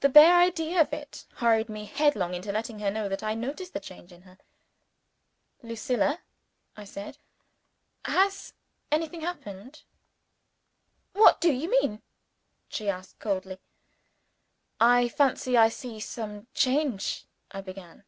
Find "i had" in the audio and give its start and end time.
3.22-3.38